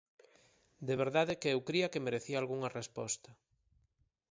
[0.87, 3.29] De verdade que eu cría que merecía algunha resposta.